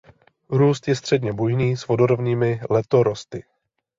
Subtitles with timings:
[0.49, 3.43] Růst je středně bujný s vodorovnými letorosty.